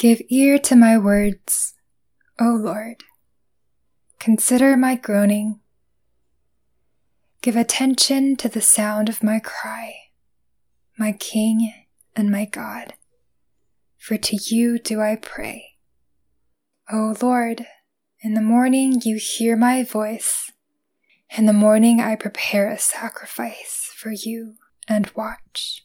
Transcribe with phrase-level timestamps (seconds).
[0.00, 1.74] Give ear to my words,
[2.40, 3.04] O Lord.
[4.18, 5.60] Consider my groaning.
[7.42, 9.92] Give attention to the sound of my cry,
[10.98, 11.74] my King
[12.16, 12.94] and my God,
[13.98, 15.72] for to you do I pray.
[16.90, 17.66] O Lord,
[18.22, 20.50] in the morning you hear my voice.
[21.36, 24.54] In the morning I prepare a sacrifice for you
[24.88, 25.84] and watch.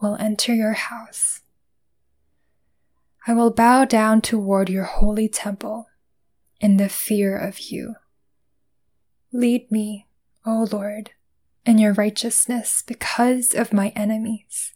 [0.00, 1.40] will enter your house.
[3.26, 5.88] I will bow down toward your holy temple
[6.60, 7.94] in the fear of you.
[9.32, 10.06] Lead me,
[10.44, 11.10] O Lord,
[11.64, 14.72] in your righteousness because of my enemies.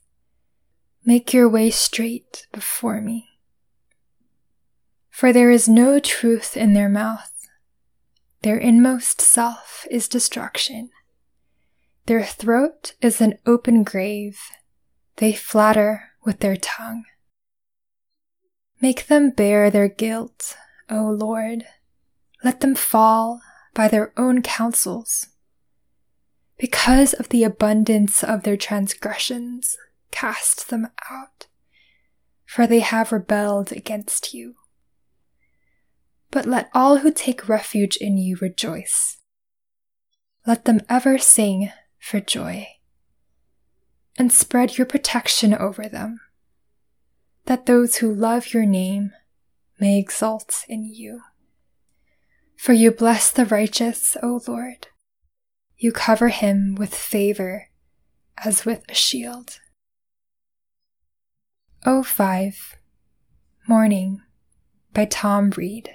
[1.05, 3.28] Make your way straight before me.
[5.11, 7.31] For there is no truth in their mouth.
[8.42, 10.91] Their inmost self is destruction.
[12.06, 14.38] Their throat is an open grave.
[15.16, 17.04] They flatter with their tongue.
[18.80, 20.56] Make them bear their guilt,
[20.90, 21.64] O Lord.
[22.42, 23.40] Let them fall
[23.72, 25.28] by their own counsels.
[26.58, 29.76] Because of the abundance of their transgressions,
[30.10, 31.46] cast them out,
[32.44, 34.56] for they have rebelled against you
[36.34, 39.18] but let all who take refuge in you rejoice.
[40.44, 41.70] Let them ever sing
[42.00, 42.66] for joy.
[44.25, 46.19] And spread your protection over them,
[47.44, 49.12] that those who love your name
[49.78, 51.20] may exult in you.
[52.56, 54.86] For you bless the righteous, O Lord.
[55.77, 57.69] You cover him with favor
[58.43, 59.60] as with a shield.
[61.84, 62.77] O5
[63.69, 64.22] Morning
[64.94, 65.91] by Tom Read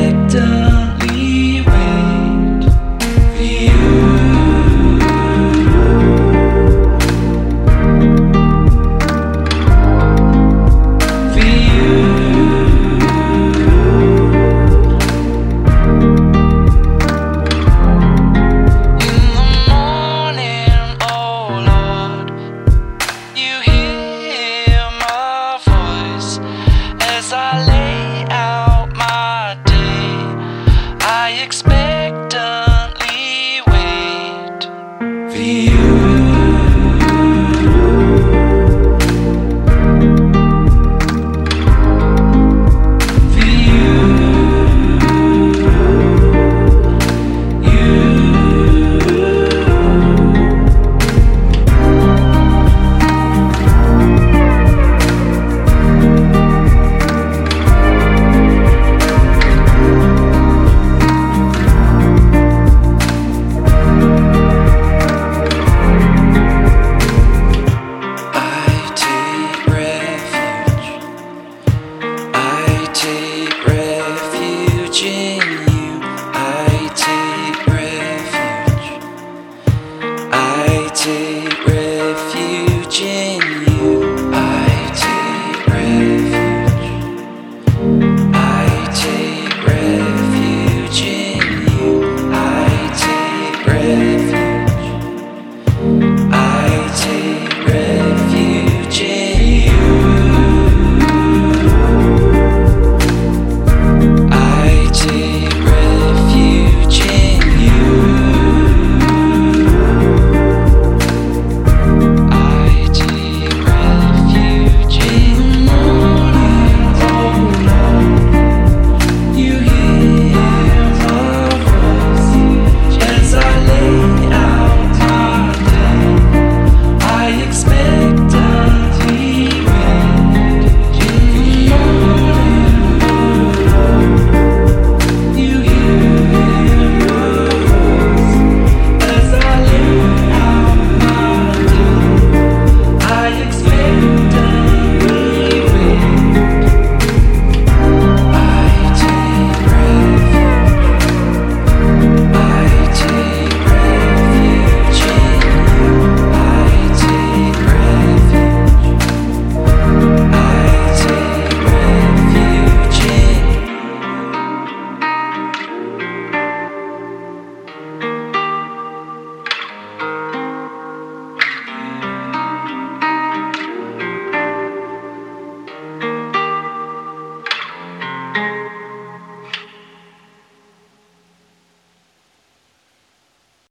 [0.00, 0.69] victim
[35.40, 35.79] you.
[81.06, 81.49] empty.